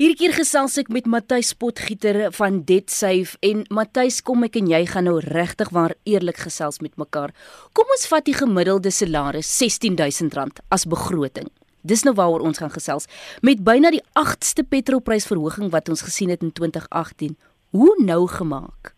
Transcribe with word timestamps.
Hierdie 0.00 0.16
keer 0.16 0.32
gesels 0.32 0.78
ek 0.80 0.86
met 0.88 1.04
Matthys 1.12 1.50
Potgieter 1.60 2.30
van 2.32 2.62
DebtSafe 2.64 3.36
en 3.44 3.66
Matthys, 3.68 4.22
kom 4.24 4.46
ek 4.46 4.54
en 4.56 4.70
jy 4.70 4.78
gaan 4.88 5.04
nou 5.04 5.18
regtig 5.20 5.68
waar 5.76 5.92
eerlik 6.08 6.38
gesels 6.40 6.78
met 6.80 6.94
mekaar. 6.96 7.34
Kom 7.76 7.92
ons 7.92 8.06
vat 8.08 8.24
die 8.24 8.32
gemiddelde 8.32 8.88
salaris 8.96 9.50
R16000 9.60 10.62
as 10.72 10.86
begroting. 10.88 11.50
Dis 11.84 12.06
nou 12.08 12.14
waaroor 12.16 12.46
ons 12.48 12.62
gaan 12.62 12.72
gesels 12.72 13.10
met 13.44 13.60
byna 13.60 13.92
die 13.92 14.00
8ste 14.16 14.64
petrolprysverhoging 14.72 15.68
wat 15.76 15.92
ons 15.92 16.06
gesien 16.08 16.32
het 16.32 16.40
in 16.48 16.54
2018. 16.56 17.36
Hoe 17.76 17.92
nou 18.00 18.24
gemaak? 18.38 18.94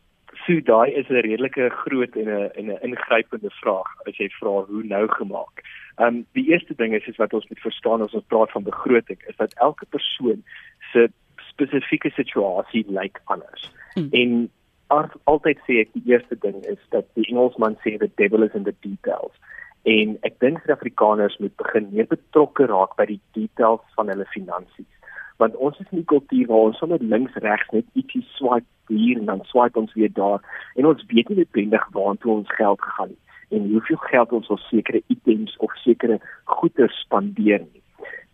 So 0.47 0.61
daai 0.61 0.91
is 0.99 1.09
'n 1.09 1.23
redelike 1.27 1.71
groot 1.71 2.17
en 2.17 2.29
'n 2.29 2.51
en 2.59 2.67
'n 2.71 2.83
ingrypende 2.89 3.51
vraag 3.51 3.91
as 4.07 4.17
jy 4.17 4.29
vra 4.39 4.65
hoe 4.71 4.83
nou 4.83 5.07
gemaak. 5.09 5.63
Ehm 5.97 6.07
um, 6.07 6.27
die 6.33 6.49
eerste 6.51 6.75
ding 6.75 6.95
is 6.95 7.07
is 7.07 7.17
wat 7.17 7.33
ons 7.33 7.49
moet 7.49 7.61
verstaan 7.61 8.03
as 8.03 8.15
ons 8.15 8.31
praat 8.33 8.51
van 8.51 8.63
begroting 8.63 9.21
is 9.27 9.37
dat 9.37 9.55
elke 9.55 9.87
persoon 9.87 10.45
se 10.93 11.11
spesifieke 11.53 12.11
situasie 12.11 12.85
lyk 12.89 13.01
like 13.03 13.21
anders. 13.25 13.71
Hmm. 13.95 14.09
En 14.11 14.51
al, 14.87 15.09
altyd 15.25 15.59
sê 15.67 15.81
ek 15.85 15.93
die 15.93 16.07
eerste 16.13 16.37
ding 16.41 16.65
is 16.65 16.81
dat 16.89 17.07
die 17.15 17.27
Engelsman 17.31 17.77
sê 17.85 17.99
the 17.99 18.11
devil 18.17 18.43
is 18.43 18.55
in 18.55 18.65
the 18.65 18.75
details. 18.81 19.35
En 19.83 20.17
ek 20.23 20.39
dink 20.39 20.59
Suid-Afrikaners 20.63 21.39
moet 21.43 21.55
begin 21.57 21.89
meer 21.91 22.07
betrokke 22.07 22.67
raak 22.71 22.97
by 22.97 23.07
die 23.07 23.21
details 23.39 23.83
van 23.97 24.13
hulle 24.13 24.27
finansies. 24.35 24.91
Want 25.37 25.57
ons 25.57 25.79
is 25.79 25.91
nie 25.91 26.05
kultuur 26.05 26.47
waar 26.47 26.69
ons 26.71 26.79
sommer 26.79 26.99
links 27.01 27.35
regs 27.35 27.71
net 27.71 27.85
ietsie 27.93 28.25
swipe 28.37 28.67
hier 28.89 29.19
en 29.19 29.25
dan 29.25 29.45
swipe 29.45 29.79
ons 29.79 29.93
weer 29.95 30.13
daar. 30.13 30.41
En 30.77 30.87
ons 30.87 31.05
weet 31.07 31.29
nie 31.29 31.37
noodwendig 31.37 31.89
waartoe 31.93 32.33
ons 32.33 32.55
geld 32.57 32.83
gegaan 32.83 33.09
het 33.09 33.19
en 33.53 33.71
hoeveel 33.71 33.97
geld 33.97 34.33
ons 34.33 34.49
op 34.49 34.59
sekere 34.59 35.03
items 35.07 35.57
of 35.57 35.77
sekere 35.77 36.21
goeder 36.45 36.91
spandeer 36.91 37.61
nie. 37.61 37.83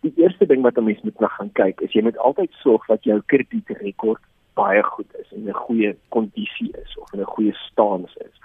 Die 0.01 0.13
eerste 0.15 0.45
ding 0.47 0.61
wat 0.63 0.77
'n 0.77 0.83
mens 0.83 1.01
moet 1.01 1.19
na 1.19 1.27
gaan 1.27 1.51
kyk 1.51 1.81
is 1.81 1.91
jy 1.91 2.01
moet 2.01 2.17
altyd 2.17 2.51
sorg 2.51 2.85
dat 2.87 3.03
jou 3.03 3.21
kredietrekord 3.25 4.21
baie 4.53 4.83
goed 4.83 5.15
is 5.19 5.31
en 5.31 5.47
'n 5.47 5.61
goeie 5.65 5.95
kondisie 6.09 6.71
is 6.83 6.97
of 6.97 7.13
in 7.13 7.19
'n 7.19 7.33
goeie 7.35 7.53
staans 7.53 8.15
is. 8.15 8.35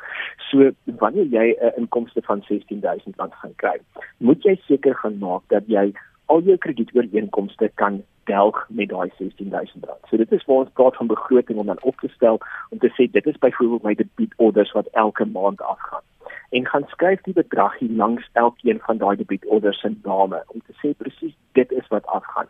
So 0.51 0.71
wanneer 0.85 1.27
jy 1.27 1.47
'n 1.61 1.73
inkomste 1.77 2.23
van 2.23 2.43
R16000 2.43 3.35
gaan 3.41 3.55
kry, 3.57 3.79
moet 4.19 4.43
jy 4.43 4.57
seker 4.67 4.95
gaan 4.95 5.19
maak 5.19 5.43
dat 5.49 5.65
jy 5.67 5.93
al 6.27 6.41
jou 6.41 6.57
kredietooreenkomste 6.57 7.71
kan 7.75 8.03
delg 8.25 8.67
met 8.69 8.89
daai 8.89 9.11
R16000. 9.19 9.93
So 10.09 10.17
dit 10.17 10.33
is 10.33 10.45
waar 10.45 10.65
ons 10.65 10.73
praat 10.73 10.97
van 10.97 11.07
begroting 11.07 11.59
om 11.59 11.67
dan 11.67 11.83
op 11.83 12.01
te 12.01 12.09
stel 12.09 12.41
om 12.71 12.79
te 12.79 12.93
sê 12.97 13.11
dit 13.11 13.27
is 13.27 13.39
byvoorbeeld 13.39 13.83
my 13.83 13.95
debietorders 13.95 14.73
wat 14.73 14.91
elke 14.93 15.25
maand 15.25 15.63
afgaan 15.63 16.03
en 16.55 16.67
gaan 16.67 16.85
skryf 16.87 17.23
die 17.23 17.35
bedrag 17.35 17.79
hier 17.79 17.91
langs 17.91 18.29
elkeen 18.33 18.81
van 18.87 18.99
daai 18.99 19.17
debietorders 19.17 19.81
se 19.81 19.91
name 20.03 20.43
om 20.47 20.61
te 20.67 20.75
sê 20.81 20.93
presies 20.97 21.35
dit 21.53 21.73
is 21.73 21.89
wat 21.89 22.07
afgaan. 22.07 22.47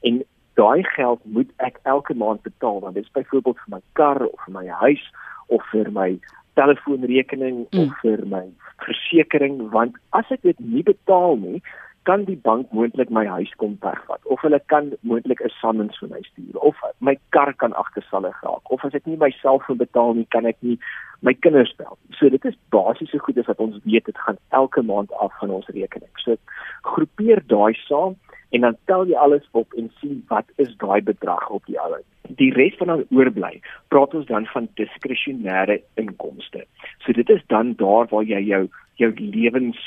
En 0.00 0.22
daai 0.54 0.82
geld 0.82 1.20
moet 1.24 1.50
ek 1.56 1.78
elke 1.82 2.14
maand 2.14 2.42
betaal 2.42 2.80
want 2.80 2.94
dit 2.94 3.04
is 3.04 3.14
byvoorbeeld 3.18 3.60
vir 3.64 3.76
my 3.76 3.82
kar 3.92 4.26
of 4.26 4.40
vir 4.46 4.54
my 4.58 4.66
huis 4.82 5.04
of 5.46 5.70
vir 5.70 5.90
my 5.92 6.10
telefoonrekening 6.58 7.64
mm. 7.70 7.80
of 7.84 7.94
vir 8.02 8.26
my 8.34 8.44
versekerings 8.86 9.70
want 9.70 9.98
as 10.18 10.30
ek 10.34 10.42
dit 10.42 10.60
nie 10.74 10.82
betaal 10.82 11.38
nie 11.46 11.62
kan 12.08 12.24
die 12.28 12.36
bank 12.36 12.72
moontlik 12.76 13.10
my 13.10 13.24
huis 13.26 13.52
kom 13.60 13.76
wegvat 13.80 14.26
of 14.34 14.42
hulle 14.44 14.60
kan 14.72 14.92
moontlik 15.00 15.40
'n 15.40 15.52
summons 15.60 15.98
vir 16.00 16.08
my 16.08 16.20
stuur 16.28 16.58
of 16.70 16.76
my 17.00 17.16
kar 17.36 17.52
kan 17.62 17.72
agtersalig 17.82 18.36
raak 18.42 18.72
of 18.76 18.84
as 18.84 18.94
ek 18.94 19.06
nie 19.06 19.16
my 19.16 19.30
selfoon 19.42 19.78
betaal 19.84 20.14
nie 20.14 20.26
kan 20.36 20.46
ek 20.46 20.56
nie 20.60 20.78
my 21.24 21.34
kinders 21.34 21.72
bel. 21.76 21.96
So 22.18 22.28
dit 22.28 22.44
is 22.44 22.56
basiese 22.68 23.18
goedes 23.18 23.46
wat 23.46 23.60
ons 23.66 23.80
weet 23.84 24.04
dit 24.04 24.18
gaan 24.26 24.38
elke 24.48 24.82
maand 24.82 25.12
af 25.12 25.32
van 25.40 25.50
ons 25.50 25.70
rekening. 25.76 26.12
So 26.24 26.36
groepeer 26.82 27.40
daai 27.46 27.74
saam 27.86 28.16
en 28.50 28.60
dan 28.60 28.76
tel 28.90 29.06
jy 29.08 29.16
alles 29.16 29.46
op 29.52 29.72
en 29.80 29.90
sien 30.00 30.22
wat 30.28 30.44
is 30.56 30.76
daai 30.76 31.00
bedrag 31.02 31.48
op 31.50 31.64
die 31.66 31.80
ou. 31.80 32.02
Die 32.40 32.52
res 32.52 32.76
van 32.78 32.92
dan 32.92 33.04
oorbly, 33.10 33.60
praat 33.88 34.14
ons 34.14 34.26
dan 34.26 34.46
van 34.52 34.68
diskresionêre 34.80 35.80
inkomste. 36.00 36.64
So 37.04 37.12
dit 37.12 37.30
is 37.30 37.42
dan 37.46 37.74
daar 37.80 38.06
waar 38.12 38.24
jy 38.24 38.40
jou 38.52 38.68
jou 39.00 39.10
lewens 39.18 39.80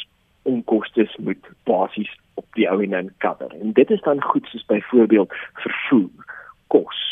onkoste 0.47 1.07
moet 1.17 1.49
basies 1.63 2.11
op 2.33 2.45
die 2.59 2.69
ou 2.69 2.83
en 2.83 3.13
cover. 3.23 3.51
En 3.61 3.73
dit 3.73 3.89
is 3.89 4.01
dan 4.01 4.21
goed 4.23 4.47
soos 4.47 4.65
byvoorbeeld 4.65 5.33
vervoer, 5.53 6.25
kos. 6.67 7.03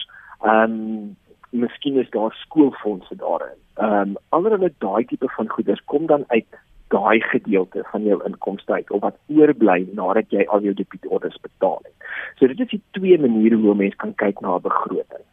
Ehm 0.42 0.72
um, 0.72 1.16
miskien 1.50 1.98
is 2.00 2.10
daar 2.10 2.34
skoolfondse 2.34 3.16
daarin. 3.16 3.60
Ehm 3.76 3.94
um, 3.94 4.16
anderswoorde 4.30 4.74
daai 4.78 5.06
tipe 5.06 5.30
van 5.38 5.50
goederes 5.50 5.84
kom 5.86 6.06
dan 6.06 6.24
uit 6.28 6.60
daai 6.88 7.20
gedeelte 7.22 7.84
van 7.92 8.04
jou 8.04 8.24
inkomste 8.26 8.74
uit 8.74 8.92
of 8.92 9.02
wat 9.02 9.18
oorbly 9.28 9.88
nadat 9.94 10.30
jy 10.30 10.46
al 10.48 10.62
jou 10.62 10.74
debietorders 10.74 11.38
betaal 11.42 11.80
het. 11.84 12.10
So 12.36 12.48
dit 12.48 12.60
is 12.60 12.70
die 12.70 12.82
twee 12.92 13.20
maniere 13.20 13.56
hoe 13.56 13.76
mens 13.76 13.96
kan 13.96 14.16
kyk 14.16 14.40
na 14.40 14.56
'n 14.56 14.62
begroting. 14.62 15.26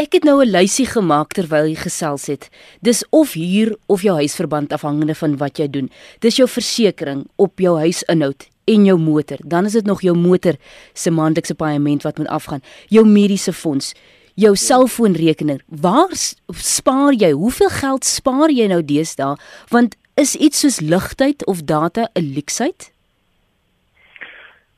Ek 0.00 0.14
het 0.16 0.24
nou 0.24 0.40
'n 0.40 0.48
lysie 0.48 0.86
gemaak 0.86 1.32
terwyl 1.32 1.66
jy 1.68 1.76
gesels 1.76 2.26
het. 2.26 2.48
Dis 2.80 3.04
of 3.10 3.32
huur 3.32 3.76
of 3.86 4.02
jou 4.02 4.16
huisverband 4.16 4.72
afhangende 4.72 5.14
van 5.14 5.36
wat 5.36 5.58
jy 5.58 5.68
doen. 5.70 5.90
Dis 6.20 6.36
jou 6.36 6.48
versekerings 6.48 7.26
op 7.36 7.58
jou 7.58 7.78
huisinhoud 7.78 8.48
en 8.64 8.84
jou 8.84 8.98
motor. 8.98 9.38
Dan 9.44 9.64
is 9.64 9.72
dit 9.72 9.84
nog 9.84 10.00
jou 10.00 10.16
motor 10.16 10.56
se 10.94 11.10
maandelikse 11.10 11.54
paaiement 11.54 12.02
wat 12.02 12.18
moet 12.18 12.26
afgaan. 12.26 12.62
Jou 12.88 13.06
mediese 13.06 13.52
fonds, 13.52 13.92
jou 14.34 14.56
selfoonrekening. 14.56 15.60
Waar 15.66 16.10
spaar 16.48 17.12
jy? 17.12 17.30
Hoeveel 17.32 17.70
geld 17.70 18.04
spaar 18.04 18.50
jy 18.50 18.66
nou 18.66 18.84
deesdae? 18.84 19.36
Want 19.68 19.96
is 20.14 20.34
iets 20.34 20.58
soos 20.58 20.80
ligtyd 20.80 21.46
of 21.46 21.64
data 21.64 22.08
'n 22.14 22.32
leksheid? 22.34 22.92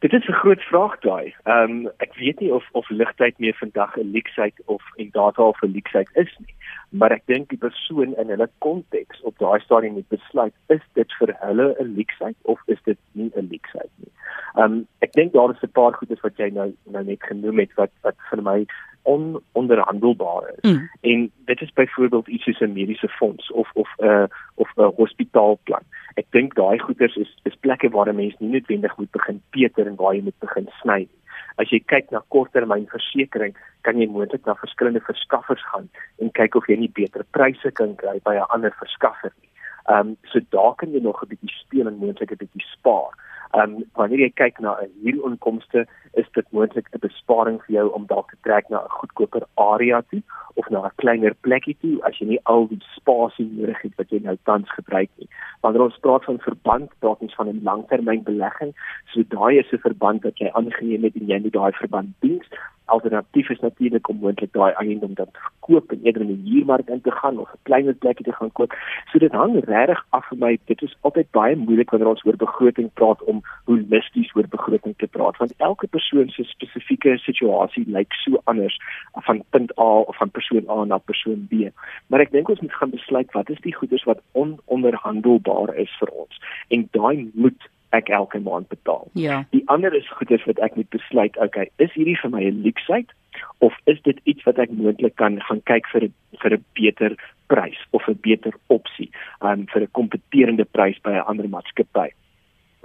Dit 0.04 0.12
is 0.12 0.28
'n 0.28 0.32
groot 0.32 0.62
vraag 0.62 0.98
daai. 1.00 1.34
Ehm 1.42 1.70
um, 1.70 1.90
ek 1.96 2.14
weet 2.14 2.40
nie 2.40 2.52
of 2.54 2.68
of 2.72 2.88
ligtyd 2.88 3.38
meer 3.38 3.54
vandag 3.54 3.96
'n 3.96 4.10
leksheid 4.10 4.54
of 4.64 4.82
en 4.96 5.08
data 5.12 5.42
of 5.42 5.62
'n 5.62 5.72
leksheid 5.72 6.08
is 6.12 6.36
nie. 6.38 6.54
Maar 6.88 7.10
ek 7.10 7.22
dink 7.24 7.48
die 7.48 7.58
persoon 7.58 8.16
in 8.16 8.28
hulle 8.28 8.48
konteks 8.58 9.20
op 9.22 9.38
daai 9.38 9.60
stadium 9.60 9.92
moet 9.92 10.08
besluit 10.08 10.52
is 10.66 10.84
dit 10.92 11.12
vir 11.18 11.36
hulle 11.40 11.76
'n 11.80 11.94
leksheid 11.96 12.36
of 12.42 12.60
is 12.66 12.82
dit 12.84 12.98
nie 13.12 13.30
'n 13.34 13.48
leksheid 13.50 13.90
nie. 13.96 14.12
Ehm 14.54 14.72
um, 14.72 14.86
ek 14.98 15.12
dink 15.12 15.32
daar 15.32 15.50
is 15.50 15.62
'n 15.62 15.72
paar 15.80 15.92
goedes 15.92 16.20
wat 16.20 16.36
jy 16.36 16.50
nou 16.50 16.74
nou 16.84 17.04
net 17.04 17.22
genoem 17.22 17.58
het 17.58 17.74
wat 17.74 17.92
wat 18.02 18.16
vir 18.30 18.42
my 18.42 18.66
ononderhandelbaar 19.04 20.52
is. 20.56 20.70
Mm. 20.70 20.90
En 21.00 21.32
dit 21.44 21.60
is 21.60 21.72
byvoorbeeld 21.72 22.28
iets 22.28 22.44
soos 22.44 22.60
'n 22.60 22.72
mediese 22.72 23.08
fonds 23.08 23.52
of 23.52 23.70
of 23.72 23.88
'n 23.98 24.04
uh, 24.06 24.26
of 24.54 24.70
'n 24.76 24.92
hospitaalplan. 24.96 25.84
Ek 26.20 26.26
dink 26.30 26.54
daai 26.54 26.78
goeders 26.78 27.16
is 27.16 27.30
is 27.50 27.56
plekke 27.66 27.90
waar 27.90 28.08
'n 28.08 28.16
mens 28.16 28.34
nie 28.38 28.50
noodwendig 28.50 28.96
moet 28.98 29.10
begin 29.10 29.42
peter 29.50 29.86
en 29.86 29.96
waar 29.96 30.14
jy 30.14 30.22
moet 30.22 30.38
begin 30.38 30.68
sny 30.80 30.98
nie. 30.98 31.20
As 31.58 31.70
jy 31.70 31.80
kyk 31.92 32.10
na 32.10 32.20
korttermynversekering, 32.34 33.54
kan 33.82 33.98
jy 34.00 34.06
moontlik 34.06 34.46
na 34.46 34.54
verskillende 34.54 35.00
verskaffers 35.00 35.64
gaan 35.72 35.88
en 36.18 36.30
kyk 36.30 36.54
of 36.54 36.66
jy 36.68 36.76
nie 36.76 36.92
beter 37.00 37.24
pryse 37.30 37.70
kan 37.80 37.96
kry 37.96 38.20
by 38.24 38.34
'n 38.36 38.50
ander 38.54 38.74
verskaffer 38.78 39.32
nie. 39.40 39.50
Ehm 39.88 40.08
um, 40.08 40.16
so 40.32 40.40
daar 40.50 40.74
kan 40.74 40.92
jy 40.92 41.00
nog 41.00 41.22
'n 41.22 41.28
bietjie 41.28 41.54
speel 41.62 41.86
en 41.86 41.98
moontlik 41.98 42.30
'n 42.32 42.42
bietjie 42.42 42.66
spaar. 42.72 43.10
Ehm 43.54 43.74
um, 43.74 43.84
wanneer 43.94 44.18
jy 44.18 44.30
kyk 44.34 44.58
na 44.60 44.78
'n 44.82 44.90
huurinkomste, 45.02 45.86
is 46.14 46.26
dit 46.32 46.46
moontlik 46.50 46.88
'n 46.90 46.98
besparing 46.98 47.58
vir 47.66 47.74
jou 47.74 47.86
om 47.92 48.06
dalk 48.06 48.30
te 48.30 48.36
trek 48.42 48.68
na 48.68 48.78
'n 48.82 48.96
goedkoper 48.98 49.44
area 49.54 50.02
toe 50.10 50.22
of 50.54 50.68
na 50.70 50.86
'n 50.86 50.96
kleiner 50.96 51.34
plekkie 51.34 51.76
toe 51.80 52.02
as 52.02 52.18
jy 52.18 52.26
nie 52.26 52.40
al 52.44 52.66
die 52.68 52.82
spasie 52.96 53.46
nodig 53.46 53.82
het 53.82 53.94
wat 53.96 54.10
jy 54.10 54.20
nou 54.22 54.36
tans 54.44 54.70
gebruik 54.70 55.10
nie. 55.16 55.28
Wanneer 55.64 55.86
ons 55.86 55.98
praat 56.04 56.24
van 56.28 56.38
verband, 56.44 56.90
praat 57.00 57.20
ons 57.24 57.34
van 57.34 57.48
'n 57.48 57.62
langtermynbelegging. 57.64 58.72
So 59.12 59.22
daai 59.28 59.58
is 59.58 59.72
'n 59.72 59.84
verband 59.88 60.22
wat 60.22 60.38
jy 60.38 60.50
aangeneem 60.52 61.02
het 61.08 61.16
en 61.16 61.26
jy 61.26 61.38
moet 61.40 61.52
daai 61.52 61.72
verband 61.72 62.10
diens 62.20 62.48
alternatief 62.84 63.50
is 63.50 63.60
natuurlik 63.60 64.08
om 64.08 64.18
moontlik 64.20 64.52
daai 64.52 64.72
eiendom 64.72 65.14
dan 65.14 65.30
te 65.32 65.40
verkoop 65.46 65.92
en 65.92 66.00
eerder 66.02 66.22
in 66.22 66.32
die 66.34 66.52
huurmark 66.52 66.88
in 66.88 67.00
te 67.00 67.10
gaan 67.10 67.38
of 67.38 67.52
'n 67.52 67.62
kleiner 67.62 67.94
plekkie 67.94 68.24
te 68.24 68.32
gaan 68.32 68.52
koop. 68.52 68.72
So 69.12 69.18
dit 69.18 69.32
hang 69.32 69.64
regtig 69.64 70.06
af 70.10 70.26
vir 70.28 70.38
my. 70.38 70.58
Dit 70.64 70.82
is 70.82 70.96
altyd 71.00 71.30
baie 71.30 71.56
moeilik 71.56 71.90
wanneer 71.90 72.08
ons 72.08 72.24
oor 72.24 72.36
begroting 72.36 72.90
praat 72.92 73.22
om 73.22 73.42
holisties 73.64 74.34
oor 74.34 74.48
begroting 74.48 74.94
te 74.96 75.06
praat 75.06 75.36
want 75.36 75.54
elke 75.56 75.86
persoon 75.86 76.28
se 76.28 76.44
spesifieke 76.44 77.18
situasie 77.18 77.84
lyk 77.86 78.12
so 78.12 78.40
anders 78.44 78.78
van 79.12 79.42
punt 79.50 79.78
A 79.78 79.90
of 80.10 80.16
van 80.16 80.30
persoon 80.30 80.68
A 80.68 80.84
na 80.84 80.98
persoon 80.98 81.46
B. 81.50 81.70
Maar 82.06 82.20
ek 82.20 82.30
dink 82.30 82.48
ons 82.48 82.60
moet 82.60 82.74
gaan 82.74 82.90
besluit 82.90 83.32
wat 83.32 83.50
is 83.50 83.60
die 83.60 83.74
goederes 83.74 84.04
wat 84.04 84.22
ononderhandelbaar 84.32 85.74
is 85.74 85.96
vir 85.98 86.08
ons 86.08 86.40
en 86.68 86.88
daai 86.92 87.30
moet 87.34 87.70
ek 87.96 88.08
elke 88.08 88.40
maand 88.40 88.68
betaal. 88.68 89.06
Ja. 89.18 89.44
Die 89.54 89.62
ander 89.72 89.94
is 89.94 90.08
goedes 90.18 90.44
wat 90.48 90.58
ek 90.66 90.76
moet 90.76 90.90
besluit, 90.94 91.36
okay, 91.42 91.68
is 91.82 91.92
hierdie 91.94 92.18
vir 92.22 92.30
my 92.30 92.42
'n 92.44 92.62
leksheid 92.66 93.14
of 93.58 93.72
is 93.90 94.00
dit 94.02 94.18
iets 94.24 94.44
wat 94.44 94.58
ek 94.58 94.70
moontlik 94.70 95.16
kan 95.16 95.40
gaan 95.48 95.62
kyk 95.70 95.86
vir 95.92 96.04
'n 96.08 96.14
vir 96.42 96.52
'n 96.54 96.64
beter 96.74 97.16
prys 97.48 97.80
of 97.90 98.08
'n 98.08 98.18
beter 98.22 98.54
opsie, 98.68 99.10
um 99.40 99.66
vir 99.72 99.82
'n 99.82 99.94
kompeterende 100.00 100.64
prys 100.64 100.98
by 101.02 101.12
'n 101.14 101.26
ander 101.26 101.48
maatskappy. 101.48 102.10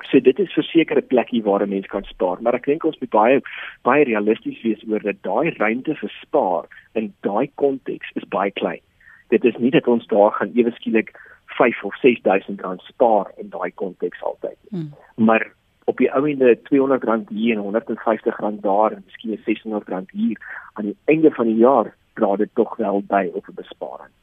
So 0.07 0.19
dit 0.19 0.39
is 0.39 0.53
verseker 0.53 0.97
'n 0.97 1.07
plekkie 1.07 1.43
waar 1.43 1.61
'n 1.63 1.69
mens 1.69 1.87
kan 1.87 2.03
spaar, 2.03 2.41
maar 2.41 2.55
ek 2.55 2.65
dink 2.65 2.83
ons 2.83 2.99
moet 2.99 3.09
baie 3.09 3.41
baie 3.83 4.03
realisties 4.03 4.61
wees 4.61 4.83
oor 4.87 4.99
dat 4.99 5.23
daai 5.23 5.51
ruimte 5.57 5.95
vir 5.95 6.11
spaar 6.21 6.65
in 6.93 7.13
daai 7.21 7.51
konteks 7.55 8.07
is 8.15 8.27
baie 8.29 8.51
klein. 8.51 8.81
Dit 9.29 9.45
is 9.45 9.57
nie 9.57 9.71
dat 9.71 9.87
ons 9.87 10.07
daar 10.07 10.31
gaan 10.31 10.51
ewe 10.55 10.71
skielik 10.71 11.13
5 11.59 11.83
of 11.83 11.95
6000 12.01 12.61
rand 12.61 12.81
spaar 12.87 13.31
in 13.37 13.49
daai 13.49 13.71
konteks 13.75 14.23
altyd. 14.23 14.57
Hmm. 14.69 14.93
Maar 15.15 15.51
op 15.89 15.97
die 15.97 16.09
ou 16.13 16.23
ende 16.29 16.55
R200 16.57 17.33
hier 17.33 17.57
en 17.57 17.63
R150 17.63 18.61
daar 18.61 18.91
en 18.91 19.03
miskien 19.05 19.37
R600 19.39 20.11
hier 20.11 20.37
aan 20.73 20.85
die 20.91 20.97
einde 21.05 21.31
van 21.31 21.51
die 21.51 21.59
jaar 21.59 21.95
dra 22.19 22.35
dit 22.35 22.49
tog 22.53 22.75
wel 22.77 23.03
by 23.07 23.29
op 23.33 23.47
'n 23.47 23.61
besparing. 23.61 24.13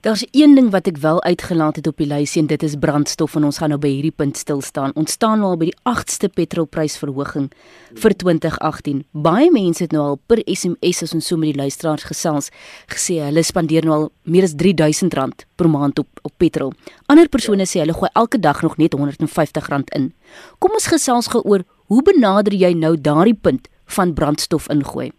Daar's 0.00 0.26
een 0.30 0.54
ding 0.54 0.70
wat 0.70 0.86
ek 0.86 1.00
wel 1.02 1.22
uitgelaat 1.22 1.76
het 1.76 1.86
op 1.90 1.96
die 1.98 2.06
lysie 2.06 2.38
en 2.42 2.46
dit 2.46 2.62
is 2.62 2.76
brandstof 2.78 3.32
en 3.34 3.48
ons 3.48 3.56
gaan 3.58 3.72
nou 3.74 3.80
by 3.82 3.88
hierdie 3.90 4.14
punt 4.14 4.36
stil 4.38 4.60
staan. 4.62 4.92
Ons 4.94 5.16
staan 5.18 5.40
nou 5.42 5.48
al 5.50 5.56
by 5.58 5.72
die 5.72 5.78
8ste 5.90 6.28
petrolprysverhoging 6.30 7.48
vir 7.98 8.12
2018. 8.22 9.00
Baie 9.10 9.48
mense 9.50 9.82
het 9.82 9.96
nou 9.96 10.04
al 10.04 10.20
per 10.30 10.38
SMS 10.46 11.02
as 11.02 11.16
ons 11.16 11.26
so 11.26 11.34
met 11.34 11.50
die 11.50 11.58
luisteraars 11.58 12.06
gesels 12.06 12.52
gesê 12.94 13.16
hulle 13.24 13.42
spandeer 13.42 13.88
nou 13.88 13.96
al 13.96 14.06
meer 14.22 14.46
as 14.46 14.54
R3000 14.54 15.42
per 15.58 15.66
maand 15.66 15.98
op 15.98 16.22
op 16.22 16.34
petrol. 16.38 16.70
Ander 17.10 17.26
persone 17.26 17.66
sê 17.66 17.82
hulle 17.82 17.96
gooi 17.98 18.10
elke 18.14 18.38
dag 18.38 18.62
nog 18.62 18.76
net 18.78 18.94
R150 18.94 19.90
in. 19.98 20.12
Kom 20.62 20.78
ons 20.78 20.86
gesels 20.86 21.26
gou 21.32 21.42
oor 21.42 21.64
hoe 21.90 22.04
benader 22.06 22.54
jy 22.54 22.70
nou 22.70 22.94
daardie 22.94 23.34
punt 23.34 23.66
van 23.96 24.14
brandstof 24.14 24.70
ingooi? 24.70 25.10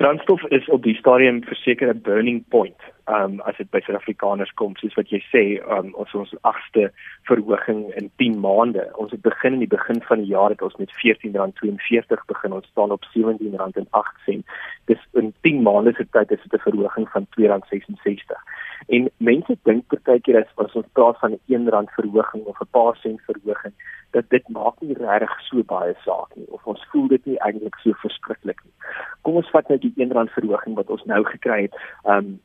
Brandstof 0.00 0.40
is 0.48 0.64
op 0.72 0.88
die 0.88 0.96
stadium 0.96 1.44
verseker 1.44 1.92
'n 1.92 2.00
burning 2.00 2.40
point 2.48 2.80
um 3.06 3.40
as 3.40 3.56
dit 3.56 3.70
by 3.70 3.80
Suid-Afrikaners 3.80 4.52
kom 4.54 4.76
soos 4.76 4.94
wat 4.94 5.10
jy 5.10 5.20
sê 5.30 5.44
um 5.78 5.94
ons 5.94 6.14
ons 6.14 6.34
agste 6.42 6.90
verhoging 7.28 7.92
in 8.00 8.10
10 8.16 8.40
maande. 8.40 8.86
Ons 8.94 9.12
het 9.12 9.22
begin 9.22 9.58
in 9.58 9.64
die 9.64 9.74
begin 9.76 10.02
van 10.02 10.18
die 10.18 10.32
jaar 10.32 10.50
het 10.50 10.62
ons 10.62 10.76
met 10.76 10.90
R14.42 10.90 12.26
begin. 12.26 12.52
Ons 12.52 12.66
staan 12.72 12.90
op 12.90 13.04
R17.08 13.14 14.44
dis 14.90 15.06
in 15.12 15.32
10 15.40 15.62
maande 15.62 15.92
se 15.96 16.06
tyd 16.10 16.30
is 16.30 16.42
dit 16.42 16.54
'n 16.54 16.66
verhoging 16.68 17.08
van 17.08 17.26
R2.66 17.30 18.36
en 18.88 19.10
mense 19.16 19.56
dink 19.62 19.86
partykeer 19.92 20.40
as, 20.40 20.50
as 20.56 20.76
ons 20.80 20.92
praat 20.98 21.18
van 21.22 21.32
'n 21.32 21.68
R1 21.68 21.88
verhoging 21.98 22.44
of 22.44 22.60
'n 22.60 22.70
paar 22.76 22.96
sent 22.96 23.20
verhoging 23.30 23.74
dat 24.10 24.30
dit 24.30 24.48
maak 24.48 24.80
nie 24.80 24.94
regtig 24.94 25.34
so 25.48 25.62
baie 25.62 25.94
saak 26.04 26.30
nie 26.36 26.48
of 26.48 26.66
ons 26.66 26.86
voel 26.90 27.08
dit 27.08 27.26
nie 27.26 27.38
eintlik 27.38 27.76
so 27.82 27.92
verskriklik 27.92 28.60
nie. 28.64 28.74
Kom 29.22 29.34
ons 29.34 29.50
vat 29.50 29.68
nou 29.68 29.78
die 29.78 29.94
R1 29.96 30.32
verhoging 30.38 30.74
wat 30.74 30.90
ons 30.90 31.04
nou 31.04 31.22
gekry 31.24 31.60
het. 31.62 31.74
Um 32.04 32.40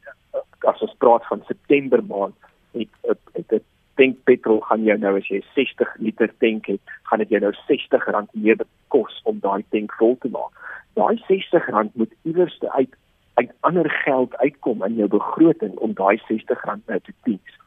as 0.65 0.81
ons 0.81 0.97
praat 1.03 1.25
van 1.29 1.43
September 1.47 2.03
maand 2.03 2.35
het 2.75 2.89
het 3.33 3.49
dit 3.49 3.63
tank 3.95 4.17
petrol 4.27 4.59
gaan 4.67 4.83
jou 4.83 4.97
nou 4.99 5.15
as 5.17 5.27
jy 5.31 5.41
60 5.55 5.95
liter 6.03 6.31
tank 6.43 6.67
het, 6.71 6.95
gaan 7.09 7.23
dit 7.23 7.31
jou 7.33 7.41
nou 7.43 7.53
R60 7.55 8.07
meer 8.33 8.63
kos 8.93 9.21
om 9.23 9.39
daai 9.43 9.63
tank 9.71 9.93
vol 9.99 10.17
te 10.21 10.31
maak. 10.33 10.51
Daai 10.99 11.15
R60 11.15 11.71
moet 11.93 12.13
iewers 12.23 12.59
uit 12.61 12.95
uit 13.35 13.51
ander 13.67 13.89
geld 13.91 14.35
uitkom 14.39 14.83
in 14.87 14.95
jou 14.95 15.07
begroting 15.11 15.75
om 15.83 15.93
daai 15.93 16.17
R60 16.17 16.67
nou 16.87 16.99
te 16.99 17.15
diens. 17.27 17.61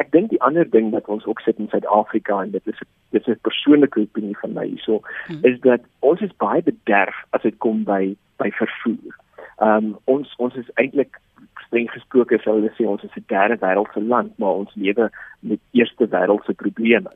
Ek 0.00 0.08
dink 0.14 0.30
die 0.30 0.40
ander 0.42 0.68
ding 0.70 0.90
wat 0.94 1.08
ons 1.12 1.26
ook 1.28 1.40
sit 1.44 1.58
in 1.60 1.68
Suid-Afrika 1.68 2.40
en 2.42 2.54
dit 2.54 2.66
is 2.72 2.78
dit 3.10 3.20
is 3.20 3.28
'n 3.34 3.40
persoonlike 3.48 4.00
opinie 4.00 4.36
van 4.38 4.52
my 4.52 4.66
hierso 4.66 5.00
hmm. 5.26 5.44
is 5.44 5.60
dat 5.60 5.80
ons 6.00 6.20
is 6.20 6.36
baie 6.36 6.62
bederf 6.62 7.24
as 7.30 7.42
dit 7.42 7.58
kom 7.58 7.84
by 7.84 8.16
by 8.36 8.50
vervoer. 8.50 9.16
Ehm 9.60 9.84
um, 9.84 9.98
ons 10.04 10.34
ons 10.36 10.54
is 10.54 10.70
eintlik 10.74 11.20
streng 11.66 11.90
gesproke 11.90 12.38
sou 12.42 12.56
hulle 12.58 12.72
sê 12.76 12.86
ons 12.86 13.02
is 13.04 13.16
'n 13.16 13.24
derde 13.28 13.56
wêreldse 13.64 14.00
land, 14.12 14.38
maar 14.38 14.62
ons 14.62 14.74
lewe 14.74 15.10
met 15.40 15.60
eerste 15.72 16.06
wêreldse 16.08 16.54
probleme. 16.54 17.10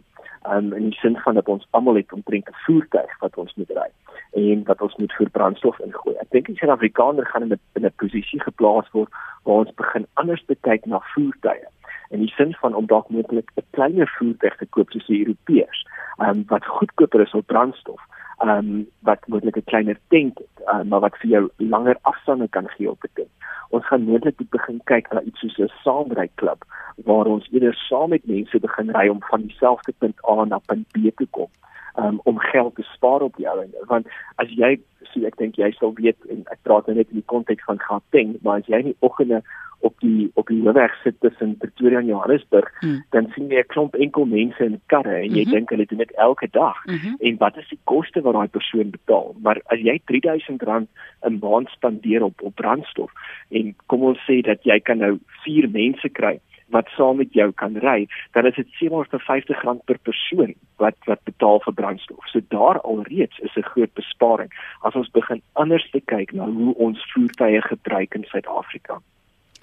Um, 0.53 0.73
in 0.73 0.91
die 0.91 0.99
sin 1.01 1.17
van 1.17 1.35
dat 1.35 1.49
ons 1.49 1.67
almal 1.71 1.95
het 1.95 2.13
omtrent 2.13 2.49
'n 2.49 2.61
voertuig 2.67 3.19
wat 3.19 3.37
ons 3.37 3.55
moet 3.55 3.71
ry 3.71 3.91
en 4.33 4.65
wat 4.65 4.83
ons 4.83 4.97
moet 4.97 5.13
vir 5.13 5.31
brandstof 5.31 5.79
ingooi. 5.81 6.17
Ek 6.21 6.31
dink 6.31 6.47
die 6.47 6.57
Suid-Afrikaner 6.57 7.27
gaan 7.27 7.43
in 7.43 7.53
'n 7.53 7.61
in 7.75 7.87
'n 7.87 7.97
posisie 7.97 8.41
geplaas 8.41 8.91
word 8.93 9.11
waar 9.45 9.65
ons 9.65 9.75
begin 9.75 10.07
anders 10.15 10.45
bekyk 10.45 10.87
na 10.87 11.01
voertuie. 11.15 11.67
In 12.11 12.21
die 12.21 12.33
sin 12.37 12.55
van 12.55 12.75
om 12.75 12.87
dalk 12.87 13.09
moontlik 13.09 13.51
'n 13.57 13.67
kleiner 13.71 14.09
voertuig 14.19 14.57
te 14.57 14.67
koop 14.67 14.91
soos 14.91 15.07
die 15.07 15.25
Europeërs, 15.25 15.87
um, 16.19 16.45
wat 16.47 16.65
goedkoper 16.67 17.21
is 17.21 17.35
op 17.35 17.47
brandstof 17.47 18.03
ehm 18.39 18.51
um, 18.51 18.87
wat 19.01 19.27
moontlik 19.27 19.57
'n 19.57 19.65
kleiner 19.65 19.99
tank 20.09 20.39
het, 20.39 20.57
uh, 20.67 20.83
maar 20.83 21.01
wat 21.01 21.17
vir 21.17 21.31
jou 21.31 21.49
langer 21.57 21.97
afstande 22.03 22.49
kan 22.49 22.69
gee 22.69 22.91
op 22.91 23.03
'n 23.05 23.11
tank. 23.15 23.29
Ons 23.75 23.87
gaan 23.91 24.07
moontlik 24.07 24.39
begin 24.55 24.81
kyk 24.91 25.11
na 25.13 25.21
iets 25.29 25.41
soos 25.43 25.59
'n 25.59 25.73
saamry 25.83 26.29
klub 26.41 26.65
waar 27.09 27.27
ons 27.27 27.49
eerder 27.51 27.75
saam 27.75 28.11
met 28.15 28.27
mense 28.27 28.61
begin 28.67 28.91
ry 28.97 29.09
om 29.09 29.23
van 29.31 29.43
dieselfde 29.47 29.93
punt 29.99 30.19
A 30.31 30.45
na 30.45 30.59
punt 30.59 30.87
B 30.93 31.11
te 31.17 31.27
kom. 31.31 31.51
Um, 31.97 32.21
om 32.25 32.39
geld 32.39 32.75
te 32.75 32.83
spaar 32.83 33.23
op 33.23 33.37
die 33.37 33.49
ouene 33.49 33.85
want 33.87 34.07
as 34.43 34.49
jy 34.61 34.71
so 35.11 35.27
ek 35.27 35.37
dink 35.39 35.55
jy 35.55 35.71
sal 35.79 35.93
weet 35.95 36.19
en 36.27 36.41
ek 36.55 36.59
praat 36.67 36.87
nou 36.87 36.97
net 36.97 37.11
in 37.13 37.21
die 37.21 37.31
konteks 37.33 37.67
van 37.71 37.79
Gauteng 37.79 38.33
maar 38.43 38.59
as 38.63 38.67
jy 38.67 38.81
in 38.83 38.91
die 38.91 39.03
oggende 39.09 39.43
op 39.85 40.01
die 40.01 40.31
op 40.35 40.49
die 40.53 40.63
hoofweg 40.65 40.95
sit 41.03 41.21
tussen 41.21 41.57
Pretoria 41.61 41.99
en 41.99 42.11
Johannesburg, 42.13 42.71
hmm. 42.81 43.03
dan 43.11 43.29
sien 43.35 43.51
jy 43.53 43.61
'n 43.63 43.73
klomp 43.75 43.95
enkel 43.95 44.25
mense 44.25 44.65
in 44.65 44.81
karre 44.87 45.17
en 45.17 45.35
jy 45.35 45.45
mm 45.45 45.45
-hmm. 45.45 45.55
dink 45.57 45.71
hulle 45.71 45.87
doen 45.87 46.03
dit 46.05 46.15
elke 46.29 46.49
dag. 46.51 46.79
Mm 46.87 46.95
-hmm. 46.95 47.17
En 47.19 47.37
wat 47.45 47.57
is 47.57 47.69
die 47.69 47.81
koste 47.85 48.21
wat 48.21 48.35
daai 48.35 48.49
persoon 48.49 48.91
betaal? 48.91 49.35
Maar 49.43 49.61
as 49.65 49.79
jy 49.79 50.01
R3000 50.01 50.89
'n 51.29 51.39
maand 51.41 51.69
spandeer 51.69 52.23
op 52.23 52.43
op 52.43 52.55
brandstof 52.55 53.13
en 53.51 53.75
kom 53.87 54.03
ons 54.03 54.21
sê 54.31 54.41
dat 54.41 54.65
jy 54.65 54.81
kan 54.81 54.99
nou 54.99 55.19
4 55.45 55.71
mense 55.71 56.09
kry 56.09 56.41
wat 56.75 56.89
saam 56.97 57.17
met 57.17 57.33
jou 57.33 57.53
kan 57.53 57.77
ry, 57.77 58.07
dan 58.33 58.47
is 58.47 58.55
dit 58.55 58.69
R750 58.83 59.85
per 59.85 59.99
persoon 60.09 60.55
wat 60.83 60.97
wat 61.05 61.23
betaal 61.29 61.61
vir 61.67 61.75
brandstof. 61.81 62.29
So 62.33 62.41
daar 62.49 62.81
alreeds 62.81 63.39
is 63.39 63.57
'n 63.57 63.71
groot 63.73 63.95
besparing 63.95 64.51
as 64.81 64.95
ons 64.95 65.11
begin 65.11 65.43
anders 65.53 65.91
te 65.91 66.01
kyk 66.01 66.33
na 66.33 66.45
hoe 66.47 66.75
ons 66.75 67.13
voertuie 67.13 67.63
gebruik 67.63 68.15
in 68.15 68.25
Suid-Afrika. 68.25 69.01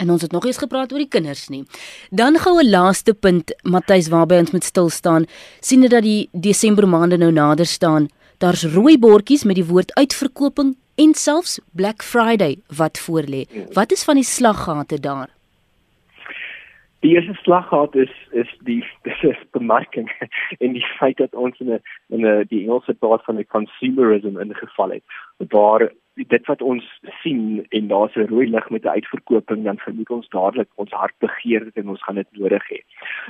En 0.02 0.10
ons 0.10 0.22
het 0.22 0.32
nog 0.32 0.46
eens 0.46 0.58
gepraat 0.58 0.92
oor 0.92 0.98
die 0.98 1.08
kinders 1.08 1.48
nie. 1.48 1.62
Dan 2.10 2.38
gou 2.44 2.58
'n 2.58 2.70
laaste 2.70 3.14
punt, 3.14 3.54
Matthys, 3.62 4.08
waarby 4.08 4.34
ons 4.34 4.50
moet 4.50 4.64
stil 4.64 4.88
staan. 4.88 5.26
sien 5.60 5.80
dit 5.80 5.90
dat 5.90 6.02
die 6.02 6.28
Desember 6.32 6.88
maande 6.88 7.16
nou 7.16 7.32
nader 7.32 7.66
staan. 7.66 8.08
Daar's 8.38 8.64
rooi 8.64 8.98
bordjies 8.98 9.44
met 9.44 9.54
die 9.54 9.64
woord 9.64 9.94
uitverkoping 9.94 10.76
en 10.94 11.14
selfs 11.14 11.60
Black 11.72 12.02
Friday 12.02 12.56
wat 12.76 12.98
voorlê. 12.98 13.46
Wat 13.72 13.92
is 13.92 14.04
van 14.04 14.14
die 14.14 14.24
slaggate 14.24 15.00
daar? 15.00 15.28
Die 17.00 17.14
eerste 17.14 17.34
slaggat 17.42 17.94
is 17.94 18.12
is 18.30 18.50
die 18.60 18.84
dis 19.06 19.22
is 19.22 19.38
bemarking 19.50 20.10
en 20.58 20.72
die 20.72 20.86
feit 20.98 21.16
dat 21.16 21.34
ons 21.34 21.58
in 21.60 21.70
'n 21.70 21.80
in 22.08 22.26
'n 22.26 22.46
die 22.48 22.62
Engelse 22.62 22.98
taal 22.98 23.20
van 23.24 23.36
die 23.36 23.46
consumerism 23.46 24.38
ingeval 24.38 24.90
het 24.90 25.04
waar 25.50 25.92
dit 26.14 26.46
wat 26.46 26.62
ons 26.62 26.84
sien 27.22 27.66
en 27.68 27.88
daar's 27.88 28.14
'n 28.16 28.28
rooi 28.28 28.46
lig 28.50 28.70
met 28.70 28.84
'n 28.84 28.96
uitverkoping 28.98 29.64
dan 29.64 29.78
vermoed 29.78 30.10
ons 30.10 30.28
dadelik 30.28 30.68
ons 30.74 30.90
hart 30.90 31.14
begeer 31.18 31.64
dit 31.64 31.76
en 31.76 31.88
ons 31.88 32.02
gaan 32.02 32.14
dit 32.14 32.26
nodig 32.30 32.68
hê. 32.68 32.80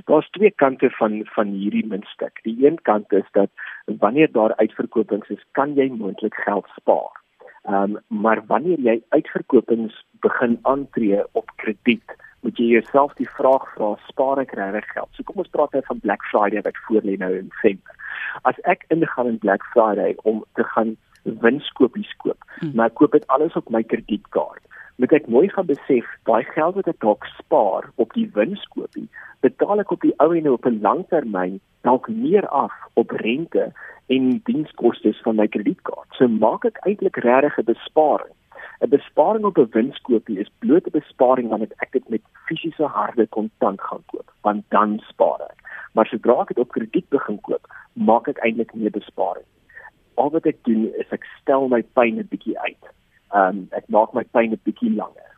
Daar's 0.05 0.31
twee 0.31 0.50
kante 0.50 0.90
van 0.90 1.25
van 1.25 1.46
hierdie 1.46 1.87
muntstuk. 1.87 2.38
Die 2.43 2.67
een 2.67 2.82
kant 2.82 3.12
is 3.12 3.29
dat 3.32 3.50
wanneer 3.87 4.32
daar 4.32 4.56
uitverkopings 4.56 5.29
is, 5.29 5.44
kan 5.52 5.75
jy 5.75 5.88
moontlik 5.88 6.34
geld 6.34 6.67
spaar. 6.76 7.23
Ehm 7.62 7.75
um, 7.82 7.99
maar 8.08 8.46
wanneer 8.46 8.81
jy 8.81 9.02
uitverkopings 9.08 10.05
begin 10.20 10.58
aantree 10.62 11.22
op 11.32 11.51
krediet, 11.56 12.17
moet 12.43 12.58
jy 12.58 12.69
jouself 12.75 13.15
die 13.19 13.29
vraag 13.39 13.65
vra, 13.75 13.93
spaar 14.08 14.43
ek 14.43 14.55
regtig 14.58 14.89
geld? 14.94 15.11
So 15.15 15.27
kom 15.27 15.43
ons 15.43 15.53
praat 15.55 15.75
nou 15.77 15.82
van 15.87 16.03
Black 16.03 16.27
Friday 16.31 16.63
wat 16.67 16.79
voor 16.87 17.06
lê 17.06 17.17
nou 17.19 17.31
in 17.39 17.49
November. 17.51 17.94
As 18.49 18.58
ek 18.75 18.84
ingaan 18.94 19.31
in 19.31 19.39
Black 19.39 19.65
Friday 19.72 20.17
om 20.22 20.43
te 20.58 20.67
gaan 20.75 20.96
winskoopies 21.22 22.11
koop, 22.25 22.39
hmm. 22.58 22.75
maar 22.75 22.91
ek 22.91 22.99
koop 22.99 23.15
dit 23.15 23.27
alles 23.34 23.55
op 23.58 23.70
my 23.70 23.82
kredietkaart. 23.87 24.65
Moet 25.01 25.15
ek 25.17 25.31
mooi 25.31 25.46
gaan 25.55 25.70
besef, 25.70 26.08
daai 26.29 26.43
geld 26.51 26.77
wat 26.79 26.91
ek 26.91 26.99
dalk 27.05 27.25
spaar 27.39 27.89
op 28.03 28.13
die 28.19 28.29
winskoopie, 28.34 29.08
betaal 29.46 29.82
ek 29.82 29.94
op 29.94 30.03
die 30.05 30.15
ou 30.22 30.31
en 30.37 30.51
op 30.51 30.67
'n 30.67 30.82
langtermyn 30.82 31.61
dalk 31.87 32.08
meer 32.08 32.46
af 32.49 32.75
op 32.94 33.11
rente 33.22 33.72
en 34.06 34.41
dienskoste 34.44 35.15
van 35.22 35.37
my 35.37 35.46
kredietkaart. 35.49 36.11
So 36.19 36.29
maak 36.29 36.65
ek 36.65 36.79
eintlik 36.87 37.17
regtig 37.22 37.58
'n 37.58 37.70
besparing. 37.70 38.34
'n 38.82 38.89
Besparing 38.89 39.44
op 39.44 39.58
'n 39.58 39.70
winskoopie 39.70 40.39
is 40.39 40.51
bloot 40.58 40.86
'n 40.86 40.98
besparing 40.98 41.48
wanneer 41.48 41.72
ek 41.79 41.93
dit 41.93 42.08
met 42.08 42.22
fisiese 42.46 42.84
harde 42.84 43.27
kontant 43.27 43.81
gaan 43.81 44.03
koop, 44.06 44.29
want 44.43 44.65
dan 44.69 44.98
spaar 45.08 45.41
ek. 45.41 45.58
Maar 45.94 46.06
sodra 46.06 46.41
ek 46.41 46.48
dit 46.48 46.58
op 46.58 46.72
krediet 46.72 47.08
begin 47.08 47.41
koop, 47.41 47.67
maak 47.93 48.29
ek 48.29 48.39
eintlik 48.44 48.74
nie 48.74 48.86
'n 48.86 48.98
besparing 49.01 49.46
al 50.15 50.31
wat 50.31 50.46
ek 50.46 50.65
doen 50.69 50.89
is 51.01 51.12
ek 51.15 51.27
stel 51.41 51.69
my 51.69 51.82
pyn 51.98 52.19
'n 52.19 52.29
bietjie 52.31 52.58
uit. 52.58 52.84
Um, 53.34 53.69
ek 53.72 53.89
maak 53.89 54.12
my 54.15 54.24
pyn 54.36 54.53
'n 54.53 54.60
bietjie 54.69 54.94
langer. 54.94 55.31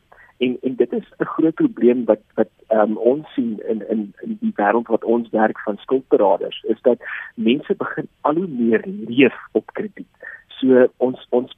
En 0.45 0.59
en 0.63 0.75
dit 0.75 0.93
is 0.93 1.07
'n 1.21 1.33
groot 1.37 1.55
probleem 1.55 2.05
wat 2.05 2.23
wat 2.35 2.51
um, 2.71 2.97
ons 2.97 3.27
sien 3.35 3.61
in 3.69 3.89
in 3.89 4.13
in 4.23 4.37
die 4.41 4.53
wêreld 4.57 4.89
wat 4.89 5.05
ons 5.05 5.31
werk 5.31 5.61
van 5.61 5.77
skuldberaders 5.79 6.63
is 6.63 6.81
dat 6.83 6.99
mense 7.35 7.75
begin 7.75 8.09
al 8.21 8.35
hoe 8.35 8.49
meer 8.49 8.83
leef 8.87 9.37
op 9.53 9.67
krediet. 9.73 10.13
So 10.49 10.89
ons 10.97 11.27
ons 11.31 11.57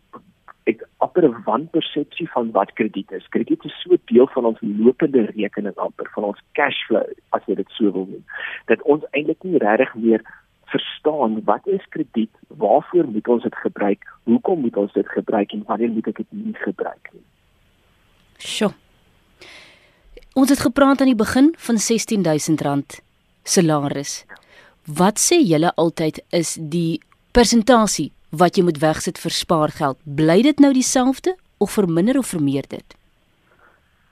ek 0.67 0.83
amper 0.99 1.25
'n 1.29 1.43
wanpersepsie 1.45 2.29
van 2.31 2.51
wat 2.51 2.73
krediet 2.73 3.11
is. 3.13 3.29
Krediet 3.29 3.65
is 3.65 3.83
so 3.83 3.97
deel 4.05 4.27
van 4.35 4.45
ons 4.45 4.59
lopende 4.61 5.23
rekening 5.37 5.77
amper 5.77 6.11
van 6.15 6.25
ons 6.25 6.41
cash 6.53 6.81
flow 6.87 7.07
as 7.31 7.43
jy 7.47 7.55
dit 7.55 7.71
so 7.71 7.93
wil 7.93 8.07
noem. 8.11 8.25
Dat 8.67 8.83
ons 8.83 9.05
eintlik 9.11 9.43
nie 9.43 9.59
regtig 9.59 9.95
meer 9.95 10.23
verstaan 10.67 11.45
wat 11.45 11.67
is 11.67 11.85
krediet, 11.89 12.31
waarvoor 12.49 13.07
moet 13.07 13.29
ons 13.29 13.43
dit 13.43 13.55
gebruik, 13.55 14.03
hoekom 14.25 14.61
moet 14.61 14.77
ons 14.77 14.93
dit 14.93 15.09
gebruik 15.09 15.53
en 15.53 15.63
wanneer 15.67 15.91
moet 15.91 16.07
ek 16.07 16.17
dit 16.17 16.33
nie 16.33 16.55
gebruik 16.55 17.11
nie. 17.13 17.23
Sjoe. 18.39 18.73
Ons 20.35 20.51
het 20.51 20.61
gepraat 20.61 21.01
aan 21.01 21.13
die 21.15 21.17
begin 21.17 21.55
van 21.57 21.79
R16000 21.81 22.99
salaris. 23.43 24.25
Wat 24.87 25.23
sê 25.23 25.39
julle 25.41 25.73
altyd 25.75 26.21
is 26.31 26.57
die 26.61 27.01
persentasie 27.33 28.11
wat 28.39 28.57
jy 28.57 28.65
moet 28.67 28.79
wegsit 28.83 29.19
vir 29.19 29.35
spaargeld? 29.35 29.99
Bly 30.05 30.43
dit 30.43 30.63
nou 30.63 30.73
dieselfde 30.73 31.37
of 31.59 31.73
verminder 31.77 32.19
of 32.19 32.33
vermeerder 32.33 32.81
dit? 32.81 32.97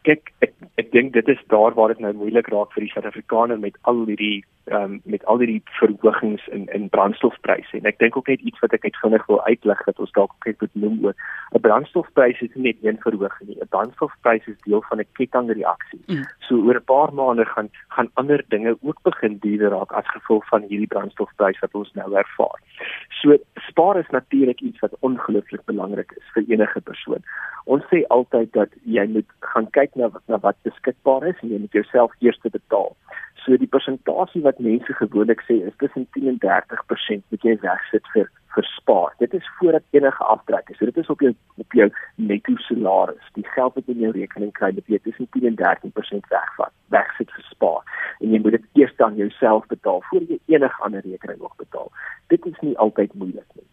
Kyk, 0.04 0.32
ek 0.44 0.52
ek 0.80 0.90
dink 0.92 1.12
dit 1.14 1.28
is 1.28 1.40
daar 1.52 1.74
waar 1.76 1.94
dit 1.94 2.02
nou 2.02 2.12
moeilik 2.18 2.48
raak 2.52 2.72
vir 2.74 2.84
die 2.84 2.92
Suid-Afrikaner 2.92 3.60
met 3.60 3.76
al 3.88 4.04
hierdie 4.08 4.44
um, 4.64 5.00
met 5.04 5.24
al 5.24 5.36
die 5.36 5.62
verhogings 5.64 6.46
in 6.46 6.66
in 6.66 6.88
brandstofpryse. 6.88 7.76
En 7.76 7.84
ek 7.84 7.98
dink 7.98 8.16
ook 8.16 8.26
net 8.26 8.40
iets 8.40 8.58
wat 8.64 8.72
ek 8.72 8.82
net 8.82 8.96
vinnig 8.96 9.26
wil 9.26 9.42
uitlig 9.44 9.84
dat 9.84 9.98
ons 9.98 10.12
dalk 10.16 10.32
ook 10.34 10.48
net 10.48 10.60
moet 10.60 10.74
noem 10.74 10.98
oor 11.04 11.14
'n 11.52 11.60
brandstofprys 11.60 12.40
is 12.40 12.54
nie 12.54 12.72
net 12.72 12.78
een 12.82 12.98
verhoging 13.00 13.48
nie. 13.48 13.60
'n 13.60 13.68
brandstofprys 13.68 14.46
is 14.46 14.60
deel 14.64 14.82
van 14.88 15.00
'n 15.00 15.08
kettingreaksie. 15.12 16.02
Mm. 16.06 16.24
so 16.38 16.54
oor 16.54 16.76
'n 16.76 16.84
paar 16.84 17.14
maande 17.14 17.44
gaan 17.44 17.68
gaan 17.88 18.10
ander 18.14 18.44
dinge 18.48 18.76
ook 18.80 19.02
begin 19.02 19.38
duurder 19.38 19.70
raak 19.70 19.92
as 19.92 20.08
gevolg 20.08 20.48
van 20.48 20.62
hierdie 20.62 20.92
brandstofprys 20.94 21.58
wat 21.58 21.74
ons 21.74 21.92
nou 21.92 22.14
ervaar. 22.14 22.60
So 23.08 23.36
spaar 23.54 23.98
is 23.98 24.10
natuurlik 24.10 24.60
iets 24.60 24.80
wat 24.80 24.96
ongelooflik 25.00 25.64
belangrik 25.64 26.12
is 26.16 26.30
vir 26.34 26.44
enige 26.48 26.80
persoon. 26.80 27.22
Ons 27.64 27.84
sê 27.84 28.06
altyd 28.06 28.52
dat 28.52 28.68
jy 28.84 29.06
moet 29.06 29.30
gaan 29.40 29.70
kyk 29.70 29.94
na 29.94 30.10
na 30.26 30.38
wat 30.38 30.56
beskikbaar 30.62 31.26
is 31.26 31.40
en 31.42 31.48
jy 31.48 31.58
moet 31.58 31.72
jouself 31.72 32.12
eers 32.18 32.38
betaal 32.42 32.96
So 33.44 33.56
die 33.60 33.68
persentasie 33.68 34.40
wat 34.42 34.58
mense 34.58 34.94
gewoonlik 34.96 35.42
sê 35.44 35.58
is 35.68 35.76
tussen 35.82 36.06
10 36.16 36.28
en 36.32 36.38
30% 36.44 37.24
wat 37.34 37.42
jy 37.44 37.58
wegsit 37.60 38.08
vir 38.14 38.30
vir 38.54 38.66
spaar. 38.70 39.14
Dit 39.18 39.34
is 39.34 39.48
voordat 39.58 39.82
enige 39.90 40.24
aftrek 40.24 40.68
is. 40.70 40.78
So 40.78 40.86
dit 40.86 40.96
is 40.96 41.10
op 41.10 41.20
jou 41.20 41.32
op 41.58 41.72
jou 41.72 41.88
netto 42.14 42.54
salaris. 42.66 43.30
Die 43.34 43.46
geld 43.54 43.74
wat 43.74 43.90
in 43.90 44.02
jou 44.04 44.12
rekening 44.14 44.52
kry, 44.54 44.70
dit 44.76 44.92
jy 44.94 45.00
tussen 45.02 45.28
10 45.36 45.48
en 45.50 45.56
13% 45.60 46.30
wegvat. 46.30 46.72
Wegsit 46.94 47.34
vir 47.36 47.46
spaar. 47.50 47.82
En 48.20 48.34
jy 48.34 48.40
moet 48.44 48.58
dit 48.58 48.68
eers 48.82 48.96
dan 49.02 49.18
jouself 49.18 49.66
betaal 49.72 50.02
voor 50.10 50.28
jy 50.28 50.38
enige 50.54 50.82
ander 50.86 51.02
rekening 51.04 51.40
nog 51.42 51.56
betaal. 51.60 51.90
Dit 52.32 52.46
is 52.46 52.60
nie 52.62 52.76
altyd 52.78 53.14
moeilik 53.14 53.58
nie. 53.58 53.66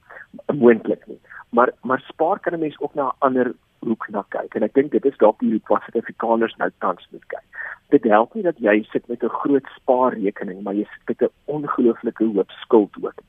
Moontlik 0.58 1.06
nie. 1.08 1.20
Maar 1.52 1.74
maar 1.82 2.02
spaar 2.08 2.40
kan 2.40 2.54
'n 2.54 2.60
mens 2.60 2.80
ook 2.80 2.94
na 2.94 3.08
'n 3.08 3.16
ander 3.20 3.54
hoek 3.86 4.08
na 4.10 4.24
kyk 4.36 4.56
en 4.56 4.64
ek 4.68 4.74
dink 4.78 4.92
dit 4.92 5.06
is 5.06 5.18
dalk 5.24 5.40
die 5.40 5.52
hoek 5.54 5.74
wat 5.74 5.84
Suid-Afrikaners 5.88 6.56
nou 6.62 6.70
tans 6.84 7.08
moet 7.12 7.26
kyk. 7.34 7.46
Dit 7.96 8.08
help 8.08 8.36
nie 8.36 8.46
dat 8.48 8.60
jy 8.64 8.78
sit 8.92 9.08
met 9.10 9.24
'n 9.24 9.38
groot 9.42 9.68
spaarrekening, 9.76 10.64
maar 10.64 10.76
jy 10.76 10.86
sit 10.94 11.04
met 11.08 11.22
'n 11.22 11.34
ongelooflike 11.56 12.24
hoop 12.24 12.52
skuld 12.62 12.96
ook. 13.02 13.20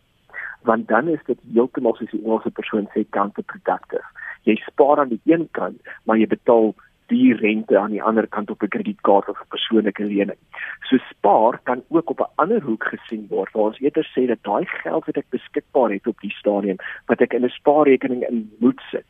Want 0.62 0.88
dan 0.88 1.08
is 1.08 1.24
dit 1.26 1.38
heeltemal 1.54 1.96
soos 1.96 2.10
die 2.10 2.22
Engelse 2.24 2.50
persoon 2.50 2.88
sê 2.94 3.04
counterproductive. 3.10 4.06
Jy 4.44 4.56
spaar 4.56 4.98
aan 4.98 5.08
die 5.08 5.20
een 5.24 5.48
kant, 5.50 5.80
maar 6.04 6.16
jy 6.18 6.26
betaal 6.26 6.74
die 7.12 7.34
rente 7.34 7.78
aan 7.78 7.90
die 7.90 8.02
ander 8.02 8.26
kant 8.26 8.50
op 8.50 8.62
'n 8.62 8.74
kredietkaart 8.74 9.28
of 9.28 9.40
'n 9.40 9.52
persoonlike 9.54 10.04
lening. 10.04 10.40
So 10.88 10.96
spaar 11.10 11.60
kan 11.62 11.82
ook 11.88 12.10
op 12.10 12.20
'n 12.20 12.32
ander 12.42 12.60
hoek 12.60 12.84
gesien 12.84 13.26
word 13.28 13.52
waar 13.52 13.70
ons 13.70 13.80
eerder 13.80 14.06
sê 14.14 14.26
dat 14.26 14.42
daai 14.42 14.64
geld 14.66 15.04
wat 15.04 15.16
ek 15.16 15.28
beskikbaar 15.30 15.90
het 15.90 16.06
op 16.06 16.20
die 16.20 16.34
stadium 16.40 16.78
wat 17.06 17.20
ek 17.20 17.32
in 17.32 17.44
'n 17.44 17.58
spaarrekening 17.58 18.22
in 18.28 18.52
moet 18.58 18.80
sit, 18.90 19.06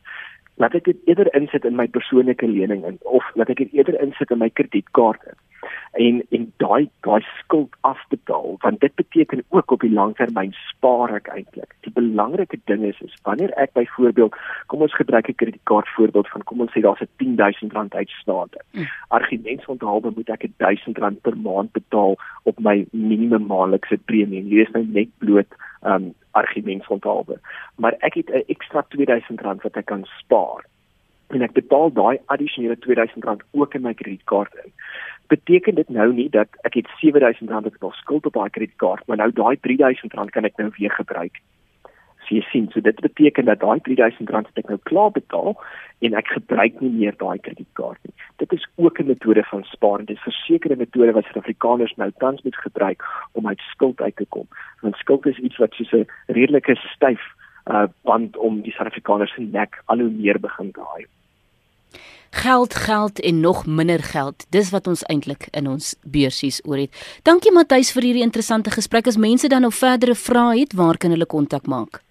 laat 0.61 0.75
ek 0.77 0.85
dit 0.89 1.09
eerder 1.09 1.29
insit 1.37 1.65
in 1.65 1.75
my 1.79 1.87
persoonlike 1.87 2.47
lening 2.47 2.85
in 2.89 2.99
of 3.17 3.25
laat 3.39 3.49
ek 3.53 3.63
dit 3.63 3.73
eerder 3.79 3.97
insit 4.01 4.31
in 4.31 4.41
my 4.43 4.49
kredietkaart 4.59 5.25
en 5.91 6.23
en 6.29 6.53
daai 6.57 6.89
daai 7.05 7.21
skuld 7.39 7.75
afbetaal 7.81 8.55
want 8.65 8.79
dit 8.79 8.95
beteken 8.95 9.43
ook 9.49 9.71
op 9.71 9.79
die 9.85 9.91
langtermyn 9.93 10.53
spaar 10.69 11.13
ek 11.15 11.27
eintlik. 11.35 11.75
Die 11.85 11.93
belangrike 11.93 12.59
ding 12.65 12.83
is 12.87 13.01
is 13.01 13.15
wanneer 13.23 13.53
ek 13.61 13.73
byvoorbeeld 13.77 14.35
kom 14.67 14.81
ons 14.81 14.95
gebruik 14.95 15.29
'n 15.29 15.35
kredietkaart 15.35 15.89
voorbeeld 15.95 16.29
van 16.29 16.43
kom 16.43 16.61
ons 16.61 16.71
sê 16.71 16.81
daar's 16.81 17.01
'n 17.01 17.09
R10000 17.17 17.95
uitstaande. 18.01 18.59
Mm. 18.71 18.87
Argumentsonthaalbe 19.07 20.11
moet 20.15 20.29
ek 20.29 20.47
R1000 20.47 21.21
per 21.21 21.37
maand 21.37 21.71
betaal 21.71 22.17
op 22.43 22.59
my 22.59 22.85
minimum 22.91 23.45
maandelikse 23.45 23.97
premie. 24.05 24.41
Hier 24.41 24.67
is 24.67 24.73
nou 24.73 24.85
net 24.85 25.09
bloot 25.17 25.51
um 25.83 26.13
argumentsonthaalbe. 26.31 27.39
Maar 27.75 27.95
ek 27.99 28.13
het 28.13 28.29
'n 28.29 28.43
ekstra 28.47 28.85
R2000 28.85 29.61
wat 29.61 29.75
ek 29.75 29.85
kan 29.85 30.05
spaar 30.19 30.65
en 31.33 31.41
ek 31.41 31.53
betaal 31.53 31.91
daai 31.93 32.19
addisionele 32.25 32.75
R2000 32.75 33.45
ook 33.51 33.75
in 33.75 33.81
my 33.81 33.93
kredietkaart 33.93 34.53
in 34.63 34.71
beteken 35.27 35.75
dit 35.75 35.89
nou 35.89 36.13
nie 36.13 36.29
dat 36.29 36.49
ek 36.67 36.77
het 36.79 36.89
R7000 36.99 37.51
wat 37.53 37.71
ek 37.71 37.81
nog 37.81 37.95
skuld 37.95 38.25
op 38.29 38.37
daai 38.37 38.49
kredietkaart, 38.49 39.07
maar 39.07 39.21
nou 39.21 39.31
daai 39.31 39.55
R3000 39.57 40.15
kan 40.35 40.49
ek 40.49 40.57
nou 40.61 40.69
weer 40.77 40.93
gebruik. 40.93 41.39
So 42.23 42.37
jy 42.37 42.43
sien, 42.51 42.69
so 42.71 42.83
dit 42.83 42.99
beteken 43.03 43.49
dat 43.49 43.61
daai 43.63 43.79
R3000 43.79 44.31
wat 44.35 44.61
ek 44.61 44.69
nou 44.71 44.79
klaar 44.89 45.11
betaal 45.15 45.57
en 46.05 46.17
ek 46.19 46.33
gebruik 46.35 46.81
nie 46.81 46.91
meer 46.91 47.17
daai 47.23 47.39
kredietkaart 47.47 47.99
nie. 48.07 48.15
Dit 48.43 48.53
is 48.57 48.67
ook 48.75 48.99
'n 48.99 49.11
metode 49.11 49.43
van 49.51 49.63
spaar 49.71 49.99
en 49.99 50.05
dit 50.05 50.17
is 50.17 50.21
'n 50.23 50.29
versekerde 50.31 50.77
metode 50.83 51.11
wat 51.17 51.25
Suid-Afrikaners 51.25 51.95
nou 51.95 52.11
tans 52.17 52.41
moet 52.43 52.55
gebruik 52.55 53.03
om 53.31 53.47
uit 53.47 53.61
skuld 53.71 54.01
uit 54.01 54.15
te 54.15 54.25
kom. 54.25 54.47
Want 54.81 54.95
skuld 54.95 55.25
is 55.25 55.37
iets 55.37 55.57
wat 55.57 55.73
soos 55.73 55.91
'n 55.93 56.07
redelike 56.27 56.75
styf 56.75 57.21
uh 57.65 57.87
band 58.03 58.37
om 58.37 58.61
die 58.61 58.71
Suid-Afrikaners 58.71 59.33
se 59.33 59.41
nek 59.41 59.81
al 59.85 59.99
hoe 59.99 60.09
meer 60.09 60.39
begin 60.39 60.71
draai. 60.71 61.07
Geld, 62.31 62.75
geld 62.75 63.21
en 63.21 63.39
nog 63.39 63.65
minder 63.65 63.99
geld. 64.03 64.45
Dis 64.49 64.69
wat 64.69 64.87
ons 64.87 65.03
eintlik 65.03 65.47
in 65.51 65.67
ons 65.67 65.95
beursies 66.03 66.61
oor 66.65 66.77
het. 66.77 67.19
Dankie 67.23 67.51
Matthys 67.53 67.91
vir 67.93 68.03
hierdie 68.03 68.23
interessante 68.25 68.71
gesprek. 68.71 69.07
As 69.07 69.17
mense 69.17 69.47
dan 69.47 69.61
nog 69.61 69.75
verdere 69.75 70.15
vrae 70.15 70.59
het, 70.59 70.73
waar 70.73 70.97
kan 70.97 71.11
hulle 71.11 71.25
kontak 71.25 71.67
maak? 71.67 72.01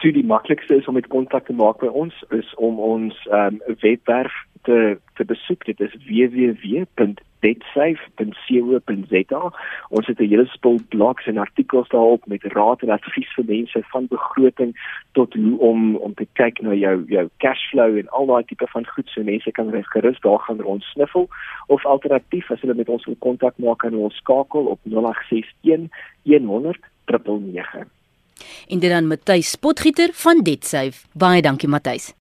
So 0.00 0.10
die 0.10 0.26
maklikste 0.26 0.74
is 0.76 0.86
om 0.86 0.94
met 0.94 1.06
kontak 1.06 1.46
te 1.46 1.52
maak 1.52 1.80
by 1.80 1.86
ons 1.86 2.14
is 2.30 2.54
om 2.56 2.78
ons 2.78 3.14
um, 3.30 3.60
webwerf 3.80 4.32
te 4.62 4.98
te 5.14 5.24
besoek. 5.24 5.64
Dit 5.64 5.80
is 5.80 5.94
www.betsafe.co.za. 7.42 9.42
Ons 9.88 10.06
het 10.06 10.18
'n 10.18 10.28
hele 10.28 10.46
spul 10.46 10.80
blogs 10.88 11.26
en 11.26 11.38
artikels 11.38 11.88
daarop 11.88 12.26
met 12.26 12.42
raad 12.42 12.82
en 12.82 12.90
advies 12.90 13.34
vir 13.34 13.44
mense 13.44 13.82
van 13.82 14.06
begroting 14.06 14.76
tot 15.12 15.34
hoe 15.34 15.58
om 15.58 15.96
om 15.96 16.14
te 16.14 16.26
kyk 16.32 16.60
na 16.60 16.74
jou 16.74 17.04
jou 17.06 17.28
cashflow 17.36 17.96
en 17.96 18.08
al 18.08 18.26
daai 18.26 18.44
tipe 18.44 18.66
van 18.66 18.86
goed 18.86 19.08
so 19.08 19.22
mense 19.22 19.50
kan 19.50 19.84
gerus 19.84 20.20
daar 20.20 20.38
gaan 20.38 20.60
rond 20.60 20.82
sniffel 20.82 21.28
of 21.66 21.86
alternatief 21.86 22.50
as 22.50 22.60
hulle 22.60 22.74
met 22.74 22.88
ons 22.88 23.04
wil 23.04 23.16
kontak 23.18 23.54
maak 23.56 23.78
kan 23.78 23.94
ons 23.94 24.16
skakel 24.16 24.64
op 24.64 24.78
0861 24.84 25.90
100 26.22 26.78
999. 27.04 27.86
En 28.66 28.78
dit 28.78 28.90
dan 28.90 29.06
Matthys 29.06 29.56
Potgieter 29.56 30.10
van 30.12 30.42
Detsafe. 30.42 31.06
Baie 31.12 31.42
dankie 31.42 31.68
Matthys. 31.68 32.21